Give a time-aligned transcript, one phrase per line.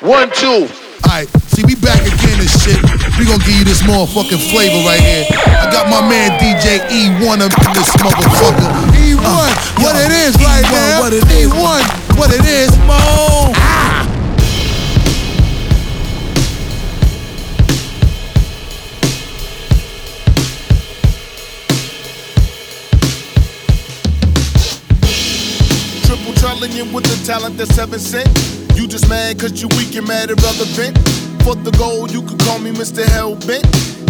[0.00, 0.66] One, two.
[1.04, 2.80] Alright, see, we back again and shit.
[3.18, 5.26] We gonna give you this motherfucking flavor right here.
[5.28, 8.64] I got my man DJ E1 up in this motherfucker.
[8.96, 9.52] E1, uh,
[9.82, 11.00] what yo, it is E1, right now.
[11.00, 11.52] What it is.
[11.52, 12.78] E1, what it is.
[12.78, 12.96] Mo.
[13.56, 14.06] Ah.
[26.06, 28.59] Triple trolling you with the talent that's seven cent.
[28.80, 30.96] You just mad cause you weak and mad irrelevant.
[31.44, 33.04] For the goal, you could call me Mr.
[33.04, 33.60] Hellbent.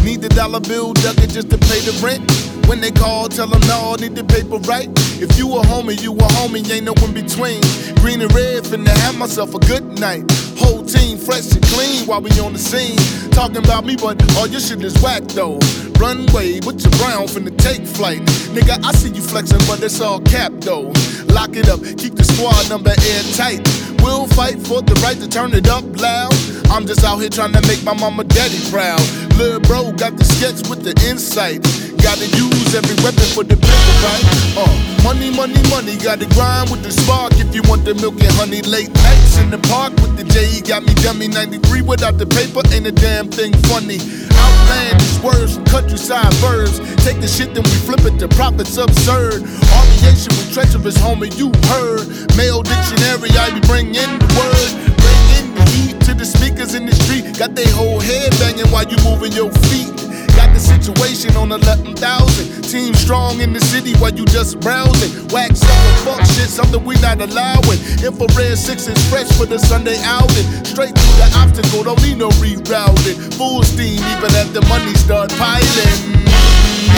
[0.05, 2.23] Need the dollar bill ducket just to pay the rent.
[2.69, 4.89] When they call, tell them no, need the paper right.
[5.19, 7.61] If you a homie, you a homie, ain't no in between.
[7.99, 10.31] Green and red, finna have myself a good night.
[10.55, 12.97] Whole team fresh and clean while we on the scene.
[13.33, 15.59] Talking about me, but all your shit is whack though.
[15.99, 18.23] Runway with your brown finna take flight.
[18.55, 20.93] Nigga, I see you flexing, but it's all cap though.
[21.27, 23.67] Lock it up, keep the squad number airtight.
[24.03, 26.33] We'll fight for the right to turn it up loud.
[26.71, 29.01] I'm just out here trying to make my mama daddy proud.
[29.37, 31.63] Lil' bro got the sketch with the insight.
[32.03, 34.25] Gotta use every weapon for the paper, right?
[34.55, 35.97] Uh, money, money, money.
[35.97, 38.63] Gotta grind with the spark if you want the milk and honey.
[38.63, 40.61] Late nights in the park with the J.
[40.63, 42.63] Got me dummy 93 without the paper.
[42.71, 43.99] Ain't a damn thing funny.
[44.35, 46.79] Outlandish words from countryside verbs.
[47.03, 49.43] Take the shit, then we flip it to profits absurd.
[49.43, 52.07] Aviation with treacherous, homie, you heard.
[52.37, 54.71] Male dictionary, I be bringing the word.
[55.01, 57.39] Bringing the heat to the speakers in the street.
[57.39, 60.10] Got they whole head banging while you moving your feet.
[60.41, 62.63] Got the situation on 11,000.
[62.63, 65.13] Team strong in the city while you just browsing.
[65.29, 67.79] Wax up and fuck shit, something we not allowing.
[68.01, 70.47] Infrared sixes fresh for the Sunday outing.
[70.65, 73.17] Straight through the obstacle, don't need no rerouting.
[73.37, 76.30] Full steam, even at the money start piling.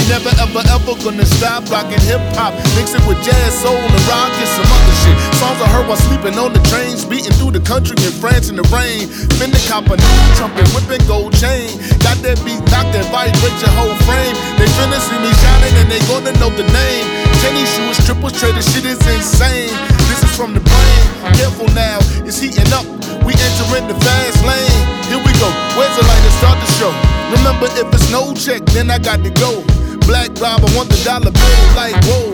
[0.08, 2.54] Never ever ever gonna stop rocking hip hop.
[2.74, 5.16] Mix it with jazz, soul, and rock and some other shit.
[5.38, 8.56] Songs I heard while sleeping on the trains, beating through the country in France in
[8.56, 9.08] the rain.
[9.38, 11.70] Finna cop a new trumpet, whipping gold chain.
[12.02, 14.34] Got that beat, knock that vibrate your whole frame.
[14.58, 17.06] They finna see me shining and they gonna know the name.
[17.40, 19.72] Tennis shoes, triples, trader, shit is insane.
[20.10, 21.04] This is from the brain.
[21.38, 22.86] Careful now, it's heating up.
[23.24, 24.82] We entering the fast lane.
[25.08, 25.48] Here we go.
[25.78, 26.92] Where's the light to start the show?
[27.38, 29.64] Remember, if it's no check, then I got to go.
[30.06, 31.74] Black Rob, I want the dollar bill.
[31.76, 32.32] Like, whoa,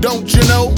[0.00, 0.72] don't you know?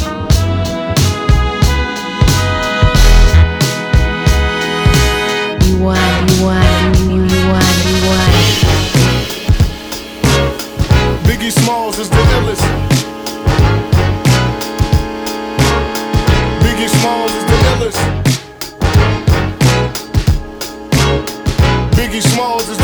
[5.62, 8.46] Rewind, rewind, rewind, rewind.
[11.26, 12.66] Biggie Smalls is the illest.
[16.62, 18.02] Biggie Smalls is the illest.
[21.96, 22.81] Biggie Smalls is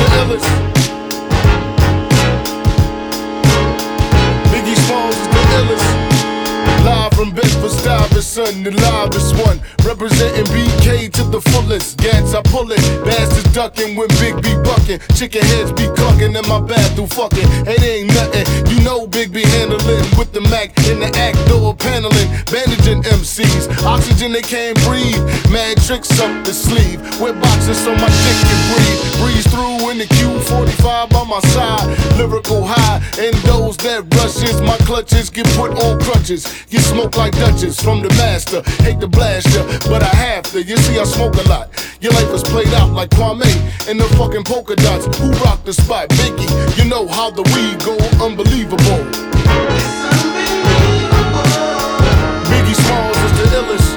[8.38, 9.60] Stuyvesant, the loudest one.
[9.84, 11.98] Representing BK to the fullest.
[11.98, 12.78] Gats, I pull it.
[13.18, 15.00] Bastards ducking when Big B bucking.
[15.18, 17.50] Chicken heads be cucking in my bathroom fucking.
[17.66, 18.46] It ain't nothing.
[18.70, 22.28] You know Big B handling with the Mac in the act door paneling.
[22.46, 23.66] Bandaging MCs.
[23.82, 25.18] Oxygen they can't breathe.
[25.50, 27.02] Mad tricks up the sleeve.
[27.20, 29.00] Wear boxes so my dick can breathe.
[29.18, 31.90] Breeze through in the Q45 by my side.
[32.18, 33.02] Lyrical high.
[33.18, 36.46] And those that rushes, my clutches get put on crutches.
[36.70, 38.62] You smoke like Duchess from the master.
[38.84, 40.62] Hate the blaster, but I have to.
[40.62, 41.68] You see, I smoke a lot.
[42.00, 43.50] Your life is played out like Kwame
[43.88, 45.06] and the fucking polka dots.
[45.18, 46.08] Who rock the spot?
[46.10, 46.48] Biggie.
[46.78, 49.04] You know how the weed go unbelievable.
[52.50, 53.88] Biggie Smalls is the illest.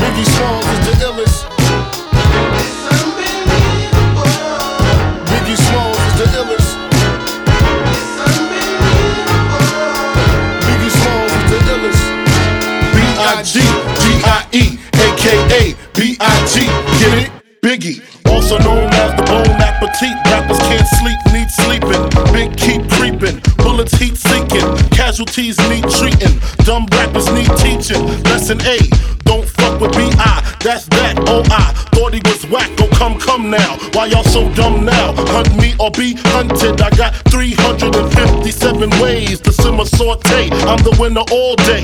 [0.00, 1.38] Biggie Smalls is the illest.
[5.30, 6.70] Biggie Smalls is the illest.
[10.64, 12.02] Biggie Smalls is the illest.
[12.94, 13.83] B-I-G-G-I-E,
[17.74, 20.14] Biggie, also known as the Bone Appetit.
[20.30, 22.06] Rappers can't sleep, need sleeping.
[22.32, 24.62] Big keep creeping, bullets heat seeking.
[24.90, 26.38] Casualties need treating.
[26.58, 28.06] Dumb rappers need teaching.
[28.30, 28.78] Lesson A,
[29.24, 30.56] don't fuck with B.I.
[30.60, 32.83] That's that, oh I thought he was whack.
[32.94, 33.76] Come, come now.
[33.92, 35.12] Why y'all so dumb now?
[35.34, 36.80] Hunt me or be hunted.
[36.80, 40.50] I got 357 ways to simmer saute.
[40.68, 41.82] I'm the winner all day.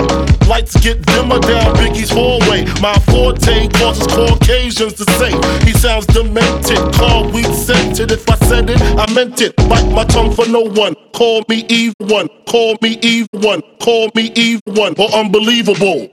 [0.49, 2.65] Lights get dimmer down Biggie's hallway.
[2.81, 5.33] My forte causes Caucasians to say
[5.67, 6.79] he sounds demented.
[6.95, 8.12] Call weed scented.
[8.12, 9.57] If I said it, I meant it.
[9.57, 10.95] Bite my tongue for no one.
[11.12, 12.29] Call me Eve one.
[12.47, 13.62] Call me Eve one.
[13.81, 14.95] Call me Eve one.
[14.99, 16.09] Or unbelievable.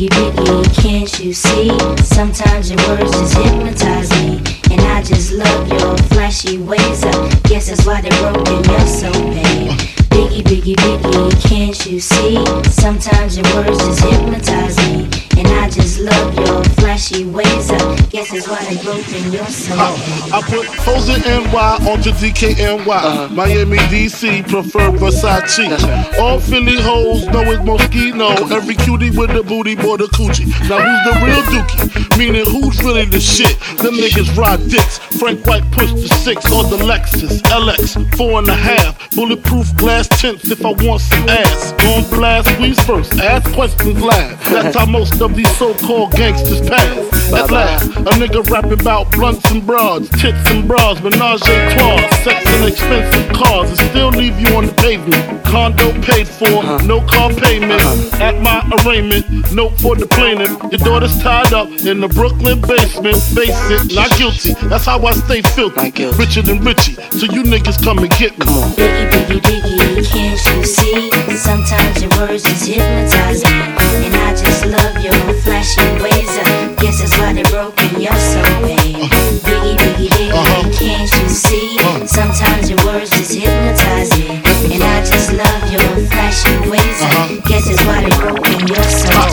[0.00, 1.68] you get me, can't you see?
[1.98, 4.38] Sometimes your words just hypnotize me,
[4.70, 7.04] and I just love your flashy ways.
[7.04, 9.99] I guess that's why they're broken, you're so bad.
[10.30, 12.36] Biggie, biggie, biggie, can't you see?
[12.70, 15.08] Sometimes your words just hypnotize me.
[15.36, 17.70] And I just love your flashy ways.
[17.70, 19.76] I guess that's why they broke in your soul.
[19.80, 22.86] Uh, I put hoes in NY onto DKNY.
[22.86, 23.28] Uh-huh.
[23.34, 25.66] Miami, DC, prefer Versace.
[25.82, 26.18] Right.
[26.20, 28.50] All Philly hoes know it's Moschino.
[28.52, 30.46] Every cutie with the booty, boy, the coochie.
[30.68, 32.18] Now who's the real dookie?
[32.18, 33.58] Meaning who's really the shit?
[33.78, 34.98] Them niggas ride dicks.
[35.18, 39.10] Frank White pushed the six on the Lexus LX, four and a half.
[39.16, 41.72] Bulletproof glass tints if I want some ass.
[41.78, 44.44] Gon' blast squeeze first, ask questions last.
[44.50, 47.32] That's how most of these so-called gangsters pass.
[47.32, 52.00] At last, a nigga rapping about blunts and broads, tits and bras, menage a trois,
[52.22, 55.44] sex and expensive cars, and still leave you on the pavement.
[55.44, 56.86] Condo paid for, uh-huh.
[56.86, 57.80] no car payment.
[57.80, 58.22] Uh-huh.
[58.22, 59.24] At my arraignment,
[59.54, 60.50] note for the plaintiff.
[60.70, 63.16] Your daughter's tied up in the Brooklyn basement.
[63.16, 64.52] Face it, not guilty.
[64.68, 65.92] That's how I stay filthy.
[66.18, 68.44] Richer than Richie, so you niggas come and get me.
[68.44, 68.70] Come on.
[68.72, 71.10] Biggie, biggie, biggie, can't you see?
[71.36, 73.50] Sometimes your words just hypnotize me.
[74.06, 75.12] And I just love your
[75.42, 76.30] flashy ways.
[76.30, 79.10] I guess that's why they broke in your soul, babe.
[79.44, 80.70] Biggie, biggie, biggie, uh-huh.
[80.72, 81.76] can't you see?
[81.78, 82.06] Uh-huh.
[82.06, 84.40] Sometimes your words just hypnotize me.
[84.72, 87.02] And I just love your flashy ways.
[87.02, 87.40] Uh-huh.
[87.46, 89.30] Guess that's why they broke in your soul.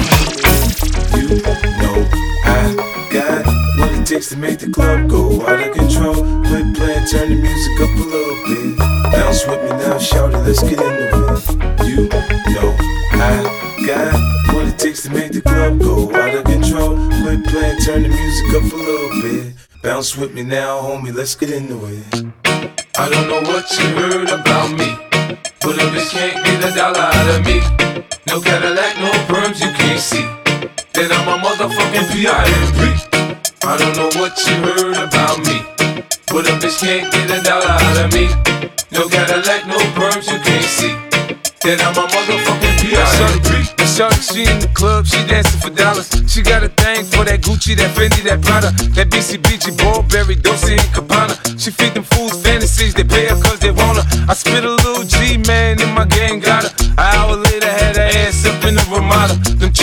[1.16, 1.42] You
[1.82, 1.98] know
[2.44, 3.46] I got
[3.80, 6.16] what it takes to make the club go out of control.
[6.48, 8.77] Quit playing, turn the music up a little bit.
[9.18, 11.88] Bounce with me now, shout it, let's get into it.
[11.88, 12.08] You
[12.54, 12.76] know
[13.18, 16.96] I got what it takes to make the club go out of control.
[17.22, 19.56] Quit playing, turn the music up a little bit.
[19.82, 22.06] Bounce with me now, homie, let's get into it.
[23.00, 24.90] I don't know what you heard about me.
[25.62, 27.58] But a bitch can't get a dollar out of me.
[28.28, 30.28] No Cadillac, no perms, you can't see.
[30.94, 32.82] Then I'm a motherfucking P.I.M.P.
[33.64, 35.77] I don't know what you heard about me.
[36.28, 38.28] But a bitch can't get a dollar out of me.
[38.92, 40.94] No Cadillac, no perms, you can't see.
[41.64, 43.68] Then I'm a motherfucking P.I.M.P.
[43.88, 46.12] Shorty, she in the club, she dancing for dollars.
[46.28, 50.74] She got a thing for that Gucci, that Fendi, that Prada, that BCBG, Burberry, Dolce
[50.74, 51.34] and Gabbana.
[51.60, 54.06] She feed them fools fantasies, they pay her cause they want her.
[54.30, 56.77] I spit a little G, man, in my gang got her.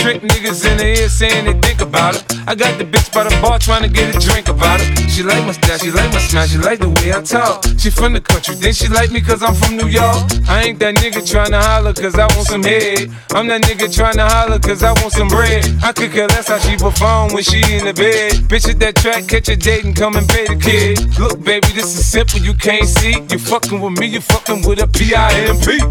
[0.05, 2.21] Trick niggas in the ear saying they think about it.
[2.45, 5.09] I got the bitch by the bar trying to get a drink about it.
[5.09, 7.65] She like my style, she like my smile, she like the way I talk.
[7.81, 10.29] She from the country, then she like me cause I'm from New York.
[10.47, 13.09] I ain't that nigga trying to holler cause I want some head.
[13.33, 15.65] I'm that nigga trying to holler cause I want some bread.
[15.81, 18.45] I could care less how she perform when she in the bed.
[18.45, 21.01] Bitch at that track, catch a date and come and pay the kid.
[21.17, 23.25] Look, baby, this is simple, you can't see.
[23.33, 25.81] You fucking with me, you fucking with a P-I-M-P.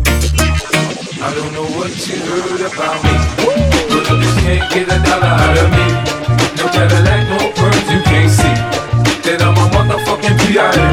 [1.25, 3.17] I don't know what you heard about me.
[3.89, 5.87] But bitch can't get a dollar out of me.
[6.61, 8.55] No Cadillac, no pearls, you can't see.
[9.25, 10.84] Then I'm a motherfucking P-I-M-P.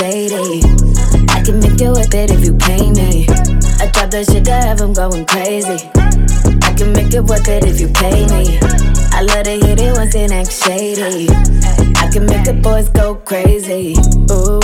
[0.00, 0.62] Shady.
[1.30, 3.26] I can make you with it if you pay me.
[3.80, 5.78] I drop that shit to have them going crazy.
[6.62, 8.58] I can make it worth it if you pay me.
[9.12, 11.28] I love to hit it once and act shady.
[12.00, 13.96] I can make the boys go crazy.
[14.32, 14.60] Ooh,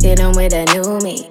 [0.00, 1.28] hit them with that new me.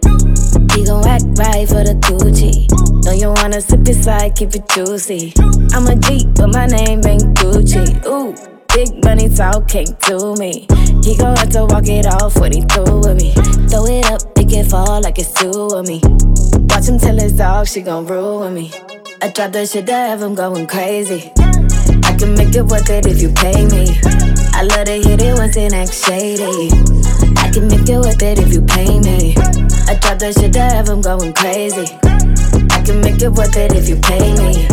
[0.76, 2.70] He gon' act right for the Gucci.
[3.06, 5.34] Know you wanna sip inside, keep it juicy.
[5.74, 8.06] I'm a G, but my name ain't Gucci.
[8.06, 8.61] Ooh.
[8.74, 10.66] Big money talking to me.
[11.04, 13.34] He gon' have to walk it off when he through with me.
[13.68, 16.00] Throw it up, it fall like it's two of me.
[16.70, 18.72] Watch him tell his dog she gon' ruin me.
[19.22, 21.32] I drop that shit to have him going crazy.
[22.04, 24.00] I can make it worth it if you pay me.
[24.54, 26.72] I love to hit it once and act shady.
[27.38, 29.36] I can make it worth it if you pay me.
[29.88, 31.88] I drop that shit to have him going crazy.
[32.72, 34.66] I can make it worth it if you pay me.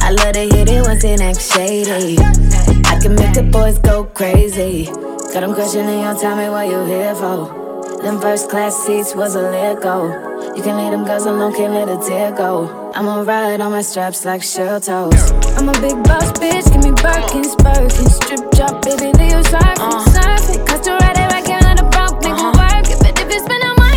[0.00, 2.81] I love to hit it once and act shady.
[2.92, 4.84] I can make the boys go crazy.
[5.32, 7.48] Got them questioning you, tell me what you here for.
[8.02, 10.12] Them first class seats was a let go.
[10.54, 12.92] You can leave them girls alone, can't let a tear go.
[12.94, 15.32] I'ma ride on my straps like shell toes.
[15.56, 19.88] I'm a big boss bitch, give me Birkins, Birkins, strip drop, baby, leave your surfing,
[19.88, 20.04] uh.
[20.12, 20.66] surfing.
[20.68, 22.60] Cause to ride it like you're not a broke nigga uh-huh.
[22.60, 22.84] work.
[23.00, 23.92] But if you spend all money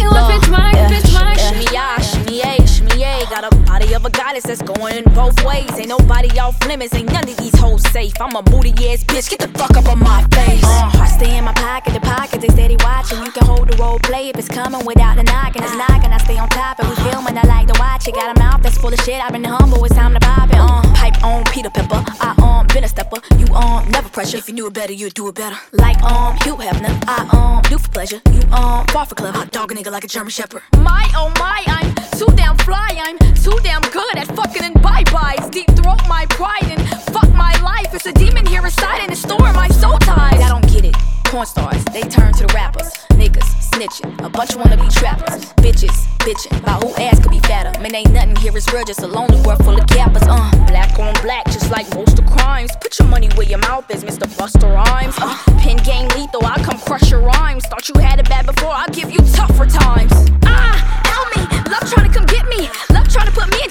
[3.96, 5.72] of a goddess that's going in both ways.
[5.80, 8.14] Ain't nobody off limits, ain't none of these hoes safe.
[8.20, 10.64] I'm a moody ass bitch, get the fuck up on my face.
[10.64, 13.24] Uh, I stay in my pocket, the pockets they steady watching.
[13.24, 15.64] You can hold the role play if it's coming without the knocking.
[15.64, 17.38] It's knocking, I stay on top and we filming.
[17.38, 18.16] I like to watch it.
[18.16, 19.24] Got a mouth that's full of shit.
[19.24, 20.58] I've been humble, it's time to pop it.
[20.60, 23.22] Uh, pipe on Peter Pepper, I um been a stepper.
[23.38, 24.38] You um never pressure.
[24.38, 25.58] If you knew it better, you'd do it better.
[25.72, 28.22] Like um Hugh Hefner, I um do for pleasure.
[28.32, 29.38] You um far for clever.
[29.38, 30.64] I dog a nigga like a German Shepherd.
[30.78, 33.00] My oh my, I'm too damn fly.
[33.00, 35.50] I'm too damn good at fucking and bye byes.
[35.50, 37.94] Deep throat my pride and fuck my life.
[37.94, 40.42] It's a demon here inside and it's storing my soul ties.
[40.42, 40.96] I don't get it.
[41.25, 42.92] Porn stars, they turn to the rappers.
[43.20, 45.51] Niggas snitching, a bunch wanna be trappers.
[45.56, 47.77] Bitches bitching about who ass could be fatter.
[47.82, 50.24] Man, ain't nothing here is real, just a lonely world full of cappers.
[50.24, 52.72] Uh, black on black, just like most of crimes.
[52.80, 54.27] Put your money where your mouth is, Mr.
[54.38, 55.15] Busta Rhymes.
[55.20, 57.65] Uh, pin game lethal, I come crush your rhymes.
[57.65, 60.13] Thought you had it bad before, I'll give you tougher times.
[60.46, 61.55] Ah, help me,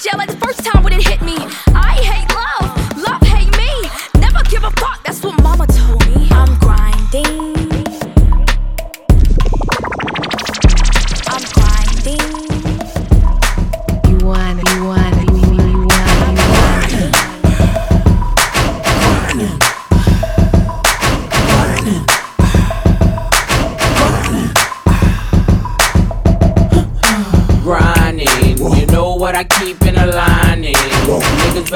[0.05, 0.44] trying to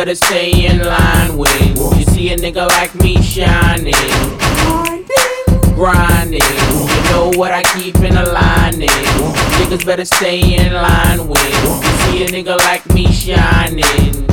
[0.10, 3.94] Better stay in line when you see a nigga like me shining.
[5.75, 6.42] Grinding.
[6.42, 8.89] You know what I keep in a lining.
[9.60, 11.63] Niggas better stay in line with.
[11.63, 14.28] you see a nigga like me shining.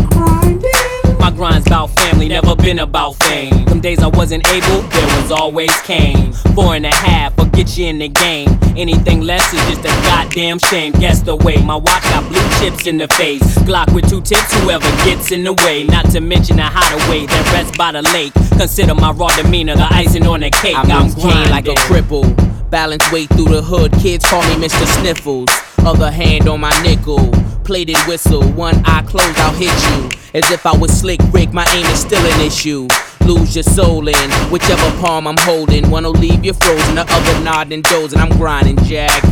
[1.36, 3.66] Grind's about family, never been about fame.
[3.66, 6.32] Them days I wasn't able, there was always Kane.
[6.54, 8.48] Four and a half, will get you in the game.
[8.74, 10.92] Anything less is just a goddamn shame.
[10.94, 13.42] Guess the way my watch got blue chips in the face.
[13.68, 15.84] Glock with two tips, whoever gets in the way.
[15.84, 18.32] Not to mention the hideaway that rests by the lake.
[18.56, 20.74] Consider my raw demeanor the icing on the cake.
[20.74, 22.24] I'm, I'm I'm like a cripple.
[22.70, 24.86] Balance weight through the hood, kids call me Mr.
[24.98, 25.50] Sniffles.
[25.86, 27.30] Other hand on my nickel,
[27.62, 28.42] plated whistle.
[28.54, 30.10] One eye closed, I'll hit you.
[30.34, 32.88] As if I was slick Rick, my aim is still an issue.
[33.24, 35.88] Lose your soul in whichever palm I'm holding.
[35.88, 38.18] One'll leave you frozen, the other nodding dozing.
[38.18, 39.22] I'm grinding, Jack.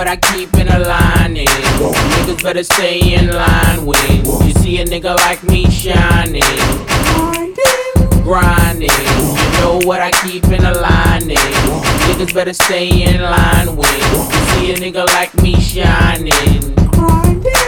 [0.00, 1.46] What I keep in a lining.
[1.46, 6.40] Niggas better stay in line when you see a nigga like me shining.
[8.22, 8.88] Grinding.
[8.88, 11.36] You know what I keep in a lining.
[11.36, 14.16] Niggas better stay in line when you
[14.48, 16.32] see a nigga like me shining.
[17.44, 17.59] You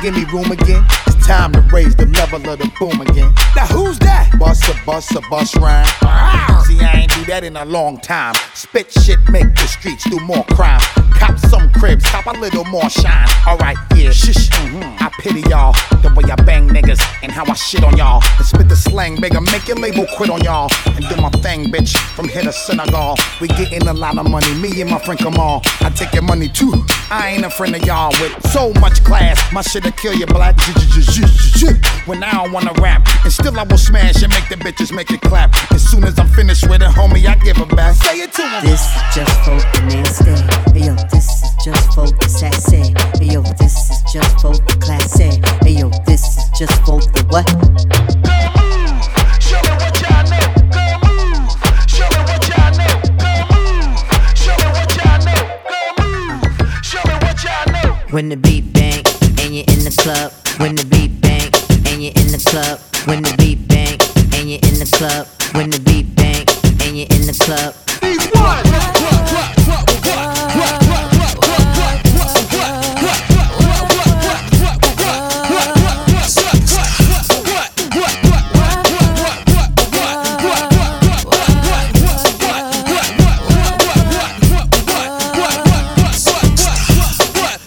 [0.00, 0.84] give me room again.
[1.06, 3.32] It's time to raise the level of the boom again.
[3.56, 4.30] Now who's that?
[4.38, 6.53] Bust a bust a bust rhyme.
[6.94, 8.34] I ain't do that in a long time.
[8.54, 10.80] Spit shit, make the streets do more crime.
[11.18, 13.26] Cop some cribs, cop a little more shine.
[13.46, 14.48] Alright, yeah, shush.
[14.50, 15.00] mhm.
[15.00, 15.72] I pity y'all,
[16.02, 18.22] the way I bang niggas and how I shit on y'all.
[18.38, 20.68] And spit the slang, bigger, make your label quit on y'all.
[20.86, 23.16] And do my thing, bitch, from here to Senegal.
[23.40, 25.62] We getting a lot of money, me and my friend Kamal.
[25.80, 26.72] I take your money too.
[27.10, 29.40] I ain't a friend of y'all with so much class.
[29.52, 30.54] My shit'll kill you black.
[32.06, 35.10] When I don't wanna rap, and still I will smash and make the bitches make
[35.10, 35.50] it clap.
[35.72, 37.94] As soon as I'm finished with it, homie, I give it back.
[37.94, 38.64] Say it to 'em.
[38.64, 40.02] This is just for the eh?
[40.02, 40.34] nasty.
[40.72, 42.94] Hey yo, this is just for the sassy.
[43.18, 45.24] Hey yo, this is just for the classy.
[45.24, 45.58] Eh?
[45.64, 47.46] Hey yo, this is just for the what?
[47.54, 49.06] Moves.
[49.44, 50.46] Show me what y'all know.
[50.76, 51.50] No move.
[51.88, 52.94] Show me what y'all know.
[53.24, 53.96] No move.
[54.36, 55.40] Show me what y'all know.
[55.70, 56.42] No move.
[56.82, 57.90] Show me what y'all know.
[58.10, 59.02] When the beat bang
[59.40, 60.32] and you're in the club.
[60.60, 61.50] When the beat bang
[61.88, 62.78] and you're in the club.
[63.06, 63.98] When the beat bang
[64.36, 65.26] and you're in the club.
[65.54, 66.23] When the beat bang
[66.94, 67.74] when you're in the club.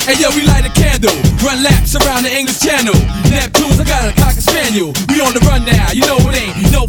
[0.08, 1.12] Hey yo, we light a candle,
[1.44, 2.94] run laps around the English Channel.
[3.28, 4.94] Neptunes, I got a cocker spaniel.
[5.10, 6.27] We on the run now, you know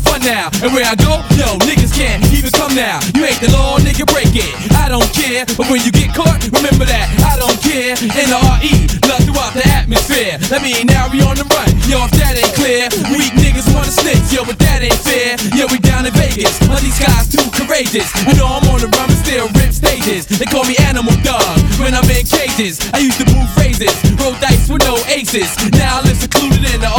[0.00, 0.50] fun now.
[0.62, 3.00] And where I go, yo, niggas can't even come now.
[3.14, 4.50] You ain't the law, nigga, break it.
[4.74, 7.94] I don't care, but when you get caught, remember that I don't care.
[7.98, 10.38] N R E, love throughout the atmosphere.
[10.50, 11.68] That mean now we on the run.
[11.88, 14.32] Yo, if that ain't clear, weak niggas wanna snitch.
[14.32, 15.36] Yo, but that ain't fair.
[15.56, 18.08] Yo, we down in Vegas, but these guys too courageous.
[18.26, 20.26] You know I'm on the run, but still rip stages.
[20.26, 22.80] They call me Animal Dog when I'm in cages.
[22.92, 25.52] I used to move phrases, roll dice with no aces.
[25.76, 26.90] Now I live secluded in the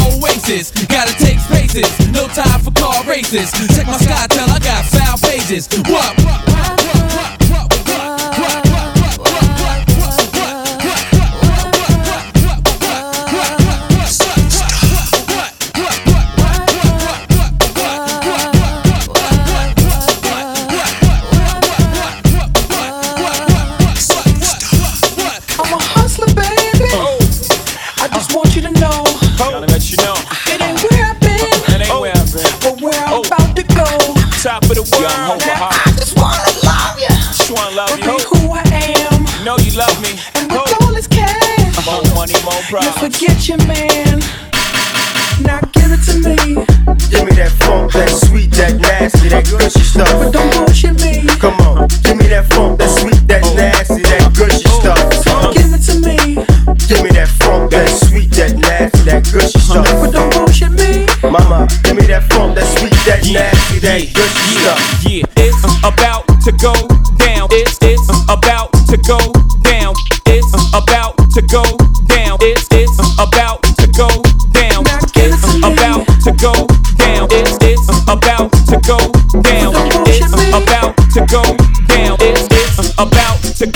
[0.50, 0.72] oasis.
[0.88, 3.52] Gotta take spaces, no time for car races.
[3.76, 5.68] Check my sky, tell I got foul pages.
[5.88, 6.79] What,
[42.50, 44.20] More money, more You forget your man.
[45.46, 46.58] Now give it to me.
[47.14, 50.10] Give me that funk, that sweet, that nasty, that gushy stuff.
[50.10, 50.34] But stuff.
[50.34, 51.30] don't bullshit me.
[51.38, 53.54] Come on, give me that funk, that sweet, that oh.
[53.54, 54.82] nasty, that gushy oh.
[54.82, 55.54] stuff.
[55.54, 56.42] Give it to me.
[56.90, 59.86] Give me that funk, that sweet, that nasty, that gushy stuff.
[59.86, 61.06] But don't bullshit me.
[61.22, 64.82] Mama, give me that funk, that sweet, that nasty, that gushy stuff.
[65.06, 66.74] Yeah, it's about to go
[67.22, 67.46] down.
[67.54, 69.22] It's it's about to go
[69.62, 69.94] down.
[70.26, 71.79] It's about to go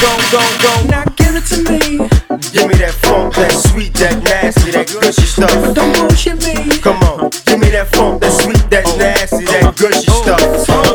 [0.04, 0.74] go go go.
[0.92, 2.04] Now give it to me.
[2.52, 5.56] Give me that funk, that sweet, that nasty, that gushy stuff.
[5.74, 6.78] Don't bullshit me.
[6.84, 10.44] Come on, give me that funk, that sweet, that nasty, that gushy stuff.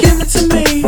[0.04, 0.82] Give it to me.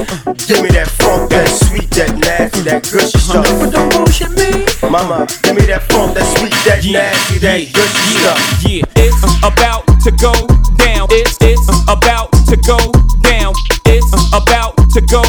[0.44, 3.46] Give me that funk, that sweet, that nasty, that gushy stuff.
[3.59, 4.68] But don't bullshit me.
[4.85, 8.38] Mama, give me that funk, that sweet, that nasty, that gushy stuff.
[8.68, 10.35] Yeah, it's about to go
[10.76, 11.09] down.
[11.11, 12.78] It's it's about to go
[13.24, 13.54] down.
[13.88, 15.24] It's about to go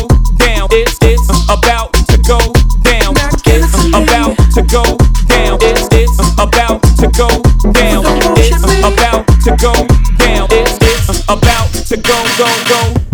[9.61, 9.71] go
[10.17, 10.47] down.
[10.49, 13.10] It's it's about to go go go.